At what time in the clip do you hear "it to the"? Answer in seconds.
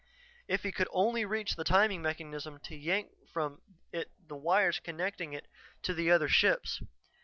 5.33-6.09